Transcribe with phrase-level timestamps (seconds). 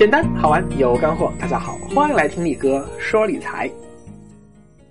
[0.00, 3.70] 简单好玩有干货，大家好，欢迎来听力哥说理财。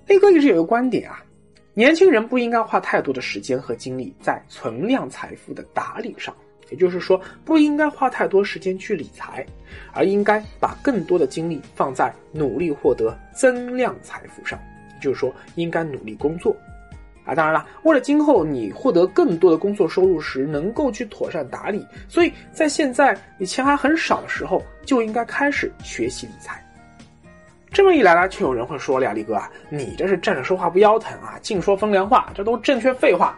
[0.05, 1.25] 力哥一直有个观点啊，
[1.74, 6.32] 年轻人不应该花太多的时间和精力在存量财富的打理上，
[6.70, 9.43] 也就是说，不应该花太多时间去理财，
[9.93, 14.60] 而应该把更多的精力放在努力获得增量财富上，
[15.02, 16.55] 就是说，应该努力工作。
[17.29, 26.64] 啊，当然了，为了今后你获得更多的工作收入时能够去妥善打理，所以在现在你钱还很少的时候就应该开始学习理财。
[27.71, 33.38] 这么一来呢，就有人会说了呀，李哥啊，你这是站着说话不腰疼啊，净说风凉话，这都正确废话。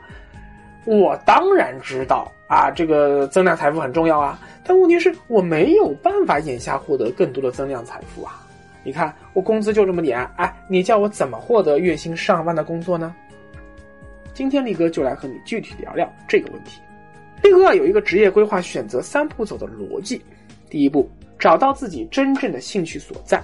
[0.85, 8.37] 我当然知道啊，这个增量财富很重要啊，但问题是我没有办法眼下获得更多的增量财富啊。
[8.83, 13.13] 你看我工资就这么点，哎，你叫我怎么获得月薪上万的工作呢？
[14.33, 16.79] 今天力哥就来和你具体聊聊这个问题。
[17.43, 20.21] 力哥有一个职业规划选择三步走的逻辑：
[20.69, 23.39] 第一步，找到自己真正的兴趣所在；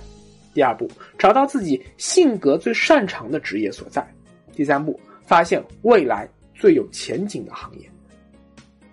[0.53, 4.01] 第二步，找到自己性格最擅长的职业所在；
[4.53, 7.89] 第三步，发现未来最有前景的行业。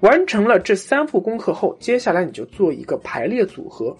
[0.01, 3.97] 完成了这三步功课后，接下来你就做一个排列组合。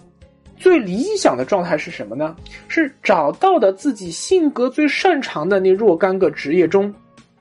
[0.57, 2.35] 最理想的状态是什么呢？
[2.67, 6.93] 是找到的自己性格最擅长的那若干个职业中。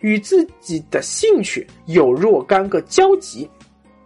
[0.05, 3.49] 与自己的兴趣有若干个交集，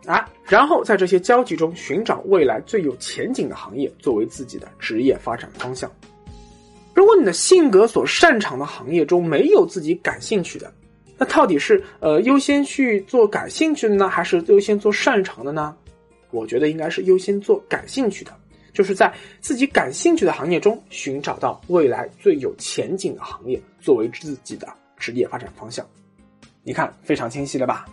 [0.06, 5.90] 啊，然后在这些交集中寻找未来最有前景的行业作为自己的职业发展方向。
[6.94, 10.72] 如果你的性格所擅长的行业中没有自己感兴趣的，
[11.16, 15.74] 那到底是呃优先去做感兴趣的呢，还是优先做擅长的呢？
[16.30, 18.32] 我觉得应该是优先做感兴趣的，
[18.72, 24.68] 就是在自己感兴趣的行业中寻找到未来最有前景的行业作为自己的。
[24.98, 25.86] 职业发展方向，
[26.62, 27.86] 你看非常清晰了吧？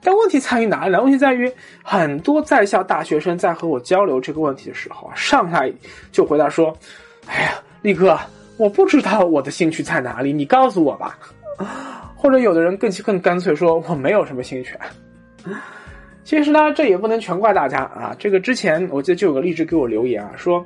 [0.00, 1.02] 但问题在于哪里呢？
[1.02, 1.52] 问题在于
[1.82, 5.72] 很多在校大学生在和我交流这个问题的时候啊，上来
[6.12, 6.72] 就回答说
[7.26, 8.16] ：“哎呀，力哥，
[8.58, 11.18] 我不知道我的兴趣在哪里，你告诉我吧。”
[12.14, 14.78] 或者有的人更更干脆说：“我没有什么兴趣。”
[16.22, 18.14] 其实呢，这也不能全怪大家啊。
[18.18, 20.64] 这个之前我记得就有个励志给我留言啊，说：“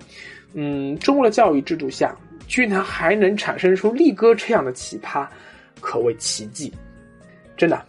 [0.53, 2.15] 嗯，中国的教育制度下。”
[2.47, 5.27] 居然还能产生出力哥这样的奇葩，
[5.81, 6.73] 可谓奇迹。
[7.57, 7.85] 真的，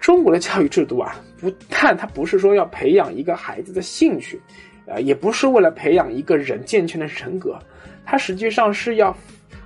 [0.00, 4.40] 中国的教育制度啊，不但它不是说要培养一个孩子的兴趣，
[4.86, 7.58] 呃，也不是为了培养一个人健全的人格，
[8.04, 9.16] 它实际上是要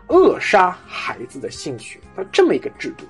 [0.09, 2.01] 扼杀孩子的兴趣。
[2.15, 3.05] 它这么一个制度，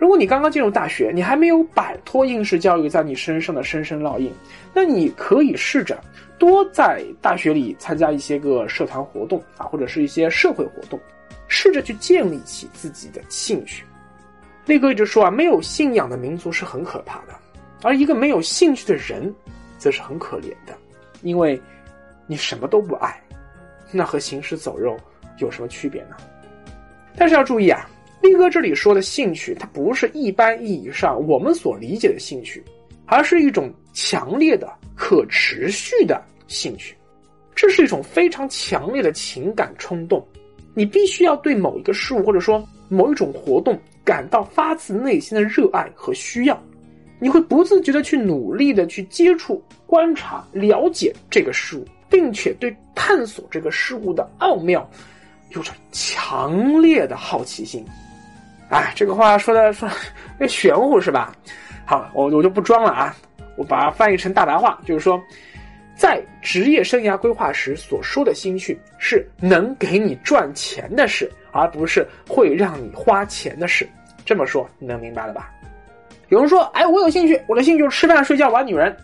[0.00, 4.32] 如果你刚刚进入大学，你还没有摆脱应试教育在你身上的深深烙印，
[4.72, 6.02] 那你可以试着。
[6.38, 10.98] 多在大学里参加一些个社团活动啊，或者是一些社会活动，
[11.48, 13.84] 试着去建立起自己的兴趣。
[14.64, 17.34] 力哥一直说啊，没有信仰的民族是很可怕的，
[17.82, 19.30] 而一个没有兴趣的人，
[19.76, 20.74] 则是很可怜的，
[21.20, 21.60] 因为
[22.26, 23.20] 你什么都不爱，
[23.92, 24.96] 那和行尸走肉
[25.36, 26.16] 有什么区别呢？
[27.16, 27.86] 但是要注意啊，
[28.20, 32.62] 力哥这里说的兴趣，它不是一般意义上我们所理解的兴趣，
[33.06, 36.22] 而是一种强烈的、可持续的。
[36.46, 36.96] 兴趣，
[37.54, 40.26] 这是一种非常强烈的情感冲动。
[40.74, 46.62] 你必须要对某一个事物或者说某一种活动感到发自内心的热爱和需要，
[47.20, 54.88] 你会不自觉的去努力的去接触、观察、了解这个事物，并且对探索这个事物的奥妙
[55.50, 57.84] 有着强烈的好奇心。
[58.70, 59.88] 哎，这个话说的说
[60.38, 61.32] 那玄乎是吧？
[61.84, 63.14] 好，我我就不装了啊，
[63.56, 65.20] 我把它翻译成大白话，就是说。
[65.96, 73.86] 在职业生涯规划时所说的兴趣是能给你赚钱的事，而不是会让你花钱的事。
[74.24, 75.50] 这么说你能明白了吧？
[76.30, 78.96] 有人说：“哎，我有兴趣，我的兴趣就是吃饭、睡觉、玩女人。”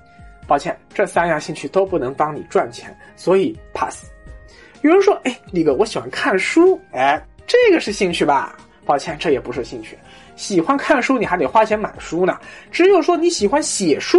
[0.49, 4.07] 抱歉，这三样兴趣都不能帮你赚钱，所以 pass。
[4.81, 8.57] 有人说：“哎，李哥，我喜欢看书，哎，这个是兴趣吧？”
[8.87, 9.99] 抱歉，这也不是兴趣。
[10.37, 12.39] 喜欢看书，你还得花钱买书呢。
[12.71, 14.19] 只有说你喜欢写书。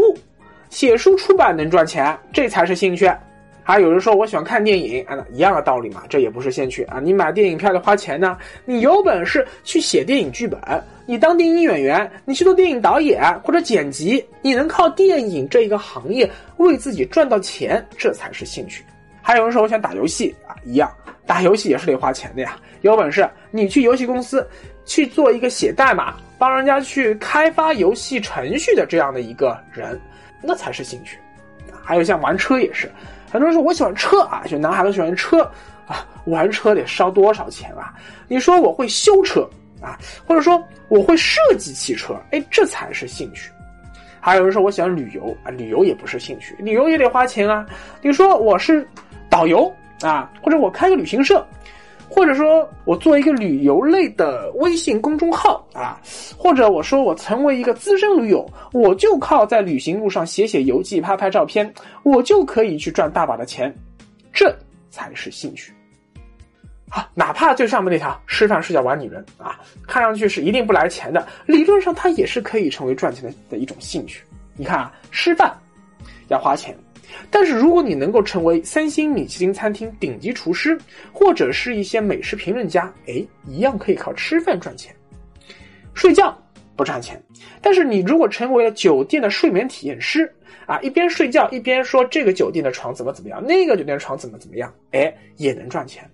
[0.69, 3.10] 写书出版能赚钱，这才是兴趣。
[3.64, 7.00] 还有人说我喜欢看电影，啊，一样的道理嘛，这也不是兴趣啊。
[7.02, 10.60] 你买电影票得花钱呢，你有本事去写电影剧本，
[11.06, 18.84] 你当电影演员，你去做电影导演或者剪辑，你能靠电影这一个行业为自己赚到钱，这才是兴趣。
[19.27, 20.89] 还有人说我想打游戏啊，一样，
[21.25, 22.57] 打游戏也是得花钱的呀。
[22.79, 24.47] 有本事你去游戏公司
[24.85, 30.00] 去做一个写代码，帮人家去开发游戏程序的这样的一个人。
[30.41, 31.19] 那才是兴趣，
[31.83, 32.89] 还有像玩车也是，
[33.29, 35.41] 很多人说我喜欢车啊，就男孩子喜欢车
[35.85, 37.94] 啊，玩车得烧多少钱啊？
[38.30, 39.41] 你说我会修车
[39.81, 43.51] 啊，或者说我会设计汽车，哎，这才是兴趣。
[44.21, 47.65] 还有人说我喜欢旅游啊，旅游也不是兴趣，旅游也得花钱啊。
[48.01, 48.88] 你说我是
[49.38, 51.45] 导游啊，或者我开个旅行社，
[52.10, 56.01] 或者说我做一个旅游类的微信公众号啊，
[56.36, 58.44] 或者我说我成为一个资深驴友，
[58.74, 63.72] 我就靠在旅行路上写写游记、拍拍照片，我就可以去赚大把的钱，
[64.34, 64.51] 这
[64.89, 65.72] 才是兴趣。
[66.90, 74.24] 好，哪怕就上面那条吃饭睡觉玩女人啊，看上去是一定不来钱的，理论上它也是可以成为赚钱的的一种兴趣。
[74.56, 75.56] 你看啊，吃饭
[76.30, 76.75] 要花钱，
[77.30, 80.77] 但是如果你能够成为三星米其林餐厅顶级厨师，
[81.12, 84.94] 或者是一些美食评论家，哎，一样可以靠吃饭赚钱。
[85.94, 86.38] 睡觉
[86.75, 87.21] 不赚钱，
[87.62, 90.31] 但是你如果成为了酒店的睡眠体验师
[90.65, 96.07] 啊，一边睡觉一边说这个酒店的床怎么怎么样，那个酒店床怎么怎么样，哎，也能赚钱。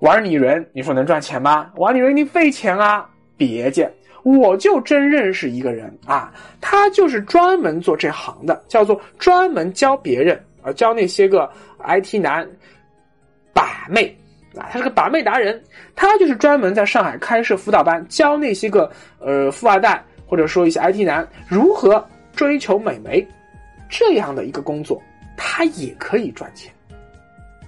[0.00, 1.70] 玩女人，你说能赚钱吗？
[1.76, 3.08] 玩女人你费钱啊！
[3.36, 3.90] 别介，
[4.24, 11.48] 我就真认识一个人啊，他就是专门做这行的，叫做专门教别人啊，教那些个
[11.86, 12.48] IT 男
[13.52, 14.16] 把妹
[14.56, 15.62] 啊，他是个把妹达人，
[15.94, 22.02] 他就是专门在上海开设辅导班，教那些个呃富二代或者说一些 IT 男如何
[22.34, 23.26] 追求美眉，
[23.90, 25.02] 这样的一个工作，
[25.36, 26.72] 他也可以赚钱，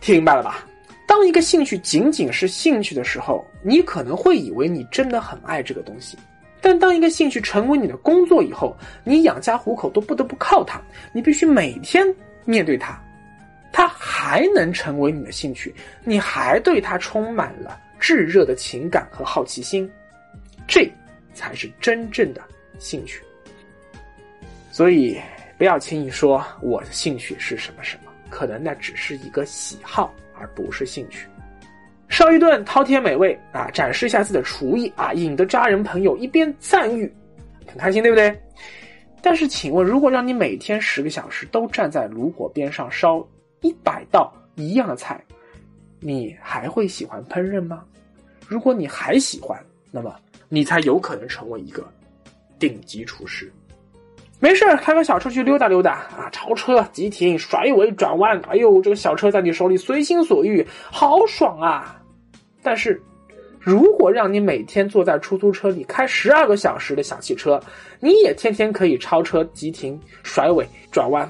[0.00, 0.64] 听明白了吧？
[1.06, 6.16] 当一个兴趣仅仅是兴趣的时候，你可能会以为你真的很爱这个东西。
[6.66, 10.82] 但当一个兴趣成为你的工作以后，你养家糊口都不得不靠它，
[11.12, 12.04] 你必须每天
[12.44, 13.00] 面对它，
[13.70, 15.72] 它还能成为你的兴趣，
[16.02, 19.88] 你还对它充满了炙热的情感和好奇心，
[20.66, 20.90] 这
[21.34, 22.42] 才是真正的
[22.80, 23.22] 兴趣。
[24.72, 25.20] 所以，
[25.56, 30.12] 不要轻易说我的兴趣是什么什么，可能那只是一个喜好。
[30.38, 31.28] 而不是兴趣，
[32.08, 37.12] 烧一顿饕餮美味啊，展示一下自己的厨艺啊，引得家人朋友一边赞誉，
[37.66, 38.34] 很开心，对不对？
[39.22, 43.26] 但是，请问，如果让你每天十个小时都站在炉火边上烧
[43.60, 45.20] 一百道一样的菜，
[45.98, 47.84] 你还会喜欢烹饪吗？
[48.46, 49.60] 如果你还喜欢，
[49.90, 50.14] 那么
[50.48, 51.84] 你才有可能成为一个
[52.56, 53.52] 顶级厨师。
[54.38, 62.00] 没事开个小车去溜达溜达啊，超车、急停、甩尾、转弯，哎呦，这个小车在你手里随心所欲，好爽啊！
[62.62, 63.00] 但是，
[63.58, 67.58] 如果让你每天坐在出租车里开十二个小时的小汽车，
[67.98, 71.28] 你也天天可以超车、急停、甩尾、转弯，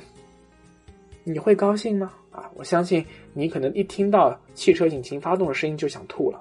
[1.23, 2.13] 你会高兴吗？
[2.33, 6.41] 啊，我相信你可能一听到汽车引擎发动的声音就想吐了。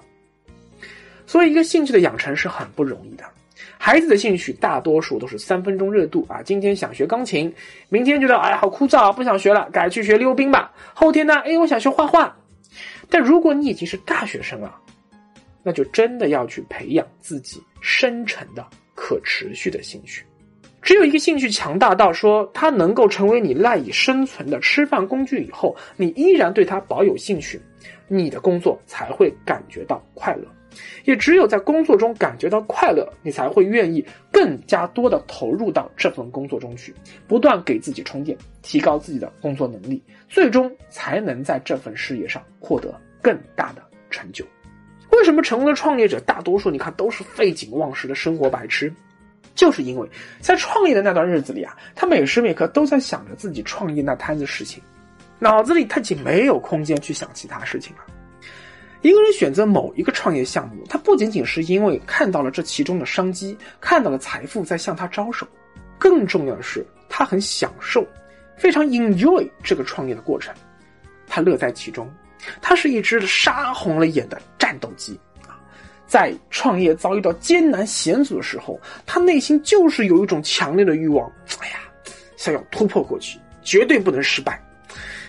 [1.26, 3.24] 所以，一个兴趣的养成是很不容易的。
[3.78, 6.42] 孩子的兴趣大多数都是三分钟热度啊！
[6.42, 7.52] 今天想学钢琴，
[7.88, 10.72] 明天觉得哎好枯燥啊，不想学了，改去学溜冰吧。
[10.92, 12.34] 后天呢，哎我想学画画。
[13.08, 14.74] 但如果你已经是大学生了，
[15.62, 20.24] 那就真的要去培养自己深沉的可持续的兴趣。
[20.82, 27.60] 只有一个兴趣强大到说它能够成为你赖以生存的吃饭工具以后，你依然对它保有兴趣，
[28.08, 30.46] 你的工作才会感觉到快乐。
[31.04, 36.94] 也只有在工作中感觉到快乐，你才会愿意更加多的投入到这份工作中去，
[37.26, 44.44] 不断给自己充电，提高自己的工作能力，最终才能在这份事业上获得更大的成就。
[45.12, 48.92] 为什么成功的创业者大多数你看都是废寝忘食的生活白痴？
[49.54, 50.08] 就是因为
[50.40, 54.82] 在创业的那段日子里啊，他每时每刻都在想着自己创业那摊子事情，
[55.38, 58.02] 脑子里他已经没有空间去想其他事情了。
[59.02, 65.46] 一个人选择某一个创业项目，他不仅仅是因为看到了这其中的商机，看到了财富在向他招手，
[65.98, 68.04] 更重要的是他很享受，
[68.56, 70.52] 非常 enjoy 这个创业的过程，
[71.26, 72.10] 他乐在其中，
[72.60, 75.60] 他是一只杀红了眼的战斗机啊！
[76.06, 81.80] 在创业遭遇到艰难险阻的时候，他内心就是有一种强烈的欲望，哎呀，
[82.36, 84.60] 想要突破过去，绝对不能失败。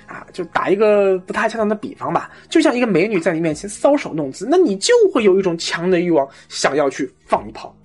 [0.07, 7.75] 啊，就打一个不太恰当的比方吧，就像一个美女在你面前搔首弄姿，那你就会有一种强的欲望，想要去放一炮。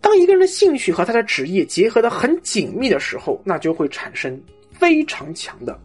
[0.00, 4.40] 当一个人的兴趣和他的职业结合的很紧密的时候，那就会产生
[4.72, 5.78] 非常强的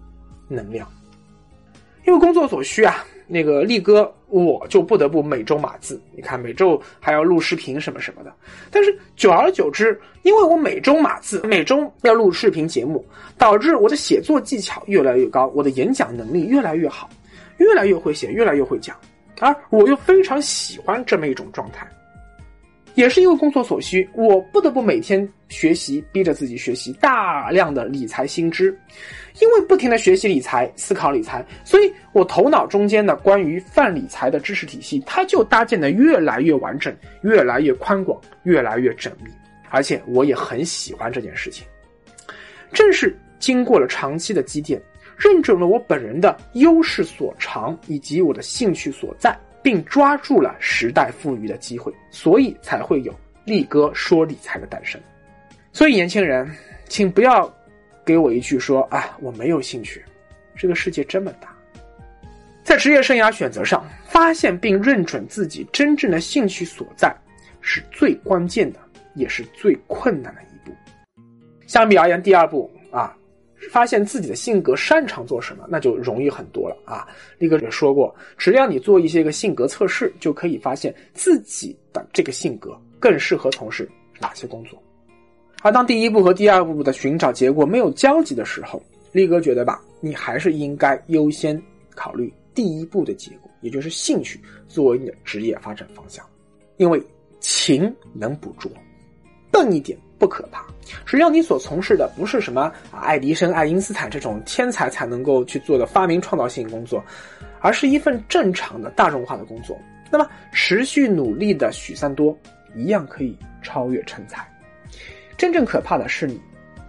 [0.47, 0.89] 能量。
[2.07, 3.05] 因为工作所需啊。
[3.25, 6.01] 那个力哥，我就不得不每周码字。
[6.15, 8.33] 你看，每周还要录视频什么什么的。
[8.71, 13.05] 但是久而久之，因为我每周码字，每周要录视频节目，
[13.37, 17.07] 导致我的写作技巧越来越高，我的演讲能力越来越好，
[17.57, 18.95] 越来越会写，越来越会讲。
[19.39, 21.87] 而我又非常喜欢这么一种状态。
[22.95, 28.77] 也是因为工作所需，我不得不每天学习，逼着自己学习大量的理财新知。
[29.41, 39.31] 因为不停的学习理财、思考理财，所以我头脑中间的关于泛理财的知识体系，它就搭建的越来越完整、越来越宽广、越来越缜密。
[39.71, 41.65] 而且我也很喜欢这件事情。
[42.71, 44.79] 正是经过了长期的积淀，
[45.17, 53.13] 认准了我本人的优势所长以及我的兴趣所在，并抓住了时代赋予的机会，所以才会有
[53.46, 55.01] 力哥说理财的诞生。
[55.72, 56.48] 所以，年轻人，
[56.88, 57.51] 请不要
[58.05, 60.03] 给我一句说啊，我没有兴趣。
[60.55, 61.51] 这个世界这么大，
[62.63, 67.12] 在职业生涯选择上，发现并认准自己真正的兴趣所在，
[67.60, 68.79] 是最关键的，
[69.15, 70.75] 也是最困难的一步。
[71.65, 73.17] 相比而言，第二步啊，
[73.70, 77.08] 发现自己的性格擅长做什么，那就容易很多了啊。
[77.38, 83.89] 力哥也说过，只要你做一些个性格测试，就可以发现自己的这个性格更适合从事
[84.20, 84.82] 哪些工作。
[85.62, 91.62] 而当第一步和第二步的寻找结果没有交集的时候，力哥觉得吧，你还是应该优先
[91.96, 96.25] 考虑第一步的结果，也就是兴趣作为你的职业发展方向，
[96.77, 97.01] 因为
[97.39, 98.70] 勤能补拙，
[99.53, 100.65] 笨一点不可怕。
[101.05, 107.01] 只要你所从事的不是什么啊爱迪生、爱因斯坦这种天才才能够去做的发明创造性工作，
[107.62, 109.79] 而是一份正常的大众化的工作，
[110.12, 112.38] 那么持续努力的许三多
[112.75, 114.45] 一样可以超越成才。
[115.38, 116.41] 真正可怕的是你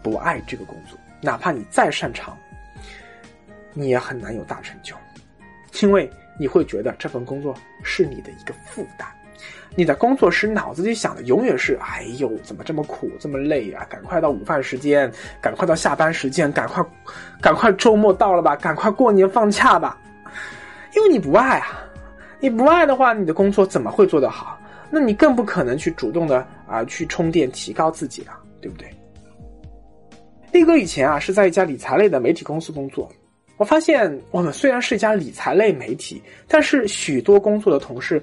[0.02, 2.36] 不爱这个工作，哪怕你再擅长，
[3.74, 4.96] 你也很难有大成就，
[5.82, 9.08] 因为你会觉得这份工作是你的一个负担。
[9.76, 13.84] 你的工作时脑子里想的永远是：哎呦，怎么这么苦，这么累啊！
[13.90, 16.84] 赶快到午饭时间，赶快到下班时间，赶快，
[17.40, 19.98] 赶快周末到了吧，赶快过年放假吧。
[20.94, 21.84] 因为你不爱啊，
[22.38, 24.58] 你不爱的话，你的工作怎么会做得好？
[24.90, 28.88] 那你更不可能去主动的啊去充电提高自己啊，对不对？
[30.52, 33.10] 力哥以前啊是在一家理财类的媒体公司工作，
[33.56, 38.22] 我发现我们虽然是一家理财类媒体，但是许多工作的同事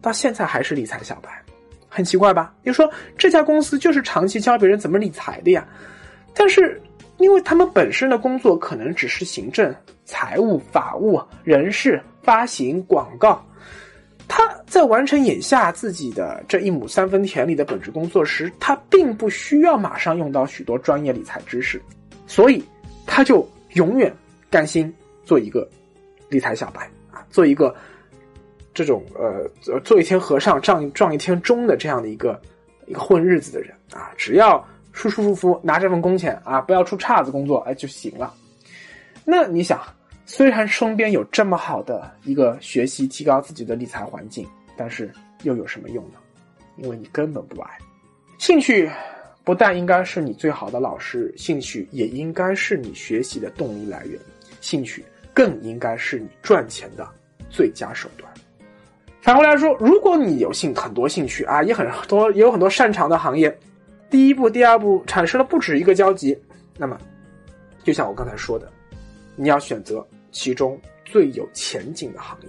[0.00, 1.30] 到现在还是理财小白，
[1.88, 2.54] 很奇怪吧？
[2.62, 5.66] 你说这家公司就是长期教别人怎么理财的呀，
[6.34, 6.80] 但是
[7.18, 9.74] 因为他们本身的工作可能只是行政、
[10.04, 13.44] 财务、法务、人事、发行、广告。
[14.30, 21.80] 他在完成眼下自己的这一亩三分田里的本职工作时，他并不需要马上用到许多专业理财知识，
[22.26, 22.62] 所以
[23.06, 24.14] 他就永远
[24.50, 25.66] 甘心做一个
[26.28, 27.74] 理财小白啊，做一个
[28.78, 32.40] 这种呃做一天和尚撞撞一天钟的这样的一个
[32.86, 38.32] 一个混日子的人啊，只要舒舒服服拿这份工钱啊，不要出岔子工作哎就行了。
[39.24, 39.80] 那你想？
[40.26, 45.10] 虽然身边有这么好的一个学习提高自己的理财环境，但是
[45.42, 46.18] 又有什么用呢？
[46.76, 47.70] 因为你根本不爱。
[48.38, 48.88] 兴趣
[49.42, 54.20] 不但应该是你最好的老师，兴趣也应该是你学习的动力来源，
[54.60, 57.08] 兴趣更应该是你赚钱的
[57.48, 58.30] 最佳手段。
[59.28, 63.54] 反过来说，如果你有兴很多兴趣啊，也很多也有很多擅长的行业，
[64.08, 66.34] 第一步、第二步产生了不止一个交集，
[66.78, 66.98] 那么
[67.84, 68.72] 就像我刚才说的，
[69.36, 70.02] 你要选择。
[70.30, 72.48] 其中最有前景的行业，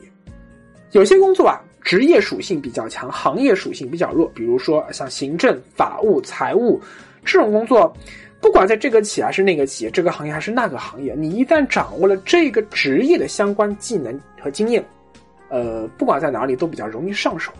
[0.91, 4.29] 有些工作啊，职业属性比较强，行业属性比较弱。
[4.29, 6.79] 比如说像行政、法务、财务
[7.25, 7.93] 这种工作，
[8.39, 14.81] 不管在这个企业还是那个企业，这个行业还是那个行业，你一旦掌握了这个职业的相关技能和经验，
[15.49, 17.51] 呃，不管在哪里都比较容易上手。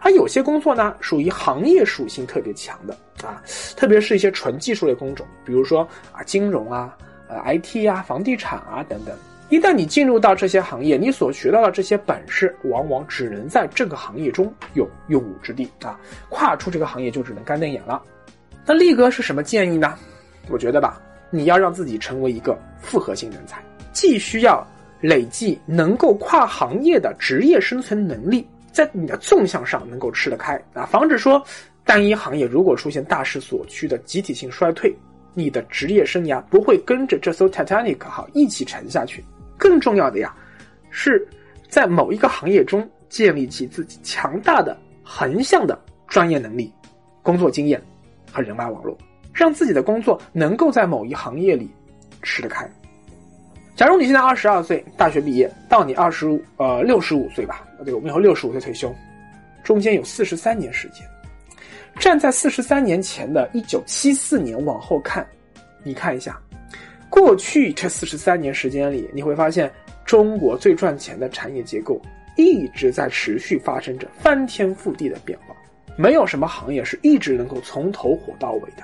[0.00, 3.42] 而有些工作呢，属于行业属性特别强的啊，
[3.76, 6.96] 特别是一些纯技术类工种，比如说啊，金融啊、
[7.28, 9.14] 呃，IT 啊、房地产啊等等。
[9.48, 15.98] 一旦你进入到这些行业，你所学到的这些本事，往往只能在这个行业中有用武之地啊！
[16.28, 18.02] 跨出这个行业就只能干瞪眼了。
[18.64, 19.94] 那力哥是什么建议呢？
[20.48, 24.66] 我觉得吧，你要让自己成为一个复合型人才，既需要
[25.00, 31.42] 累计能够跨行业的职业生存能力，在你的纵向上能够吃得开啊，防止说
[31.84, 34.94] 单一行业如果出现大势所趋的集体性衰退，
[35.34, 39.24] 你的职业生涯不会跟着这艘 Titanic 号一起沉下去。
[39.58, 40.34] 更重要的呀，
[40.90, 41.26] 是
[41.68, 46.72] 在某一个行业中建立起自己强大的横向的专业能力、
[47.22, 47.80] 工作经验
[48.32, 48.96] 和人脉网络，
[49.32, 51.70] 让自己的工作能够在某一行业里
[52.22, 52.68] 吃得开。
[53.76, 58.94] 假如你现在二十二岁，大学毕业，到你二十五呃六十五岁吧，对，我们以后六十五岁退休，
[59.62, 61.06] 中间有四十三年时间。
[62.00, 65.26] 站在四十三年前的一九七四年往后看，
[65.82, 66.40] 你看一下。
[67.10, 69.70] 过去这四十三年时间里，你会发现
[70.06, 72.00] 中国最赚钱的产业结构
[72.34, 75.54] 一直在持续发生着翻天覆地的变化，
[75.96, 78.82] 没有什么行业是一直能够从头火到尾的。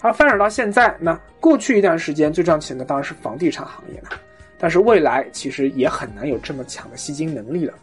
[0.00, 4.10] 而发展到现在，那过去一段时间最赚钱的当然是房地产行业了，
[4.58, 7.74] 但是未来其实也很难有这么强的吸金能力了。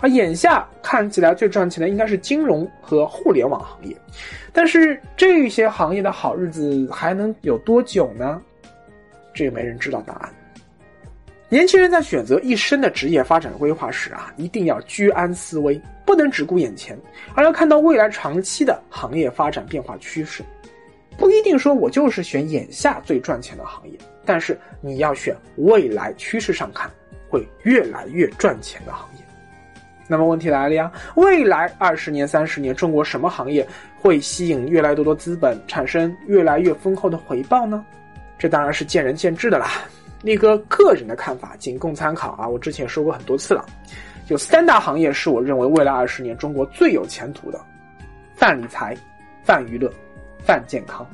[0.00, 3.96] 而眼下看起来最赚钱的应该是金融和互联网行业，
[4.52, 8.40] 但是这些行业的好日子还能有多久呢？
[9.34, 10.28] 这个没人知道答案。
[11.48, 16.98] 年轻人在选择一生的职业发展规划时啊，一定要居安思危，不能只顾眼前，
[17.34, 20.42] 而要看到未来长期的行业发展变化趋势。
[21.22, 26.90] 不一定说我就是选眼下最赚钱的行业，但是你要选未来趋势上看
[27.28, 29.24] 会越来越赚钱的行业。
[30.08, 33.64] 那么问题来了呀，未来二十年、三十年，中国什么行业
[34.00, 37.86] 会吸引越来越多的资本，产生越来越丰厚的回报呢？
[38.36, 39.68] 这当然是见仁见智的啦。
[40.22, 42.48] 力哥个人的看法仅供参考啊！
[42.48, 43.64] 我之前说过很多次了，
[44.26, 47.60] 有三大行业是我认为未来二十年中国最有前途的：
[48.34, 48.96] 泛理财、
[49.44, 49.88] 泛娱乐、
[50.44, 51.06] 范健康。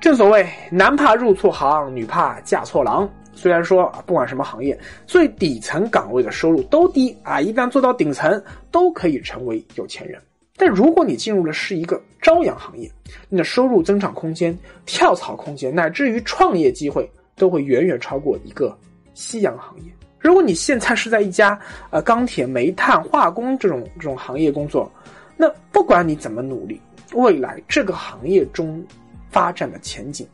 [0.00, 3.08] 正所谓男怕入错行，女怕嫁错郎。
[3.32, 10.20] 虽然说啊，不管什么行业，最底层岗位的收入都低啊，一旦做到顶层，都可以成为有钱人。
[10.56, 12.90] 但如果你进入的是一个朝阳行业，
[13.28, 17.10] 你的收入增长空间、跳槽空间，乃至于创业机会。
[17.34, 18.76] 都会远远超过一个
[19.14, 19.84] 夕阳行业。
[20.18, 24.88] 如果你现在是在一家呃钢铁、煤炭、化工这种这种行业工作，
[25.34, 26.78] 那不管你怎么努力，
[27.14, 28.84] 未来这个行业中
[29.30, 30.26] 发展的前景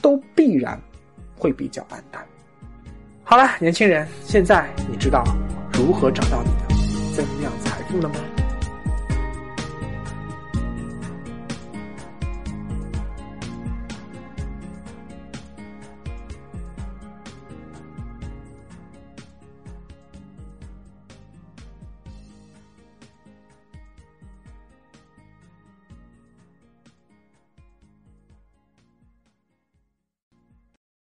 [0.00, 0.80] 都必然
[1.36, 2.24] 会比较暗淡。
[3.24, 5.24] 好了，年轻人，现在你知道
[5.74, 6.74] 如何找到你的
[7.14, 8.37] 增量财富了吗？